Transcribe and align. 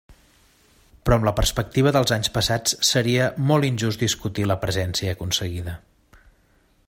Però 1.09 1.17
amb 1.19 1.27
la 1.27 1.33
perspectiva 1.39 1.91
dels 1.97 2.13
anys 2.15 2.31
passats 2.37 2.73
seria 2.93 3.29
molt 3.51 3.69
injust 3.69 4.05
discutir 4.07 4.49
la 4.53 4.59
presència 4.67 5.17
aconseguida. 5.19 5.79